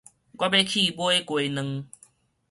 [0.03, 0.13] 我欲去買
[1.21, 1.87] 雞卵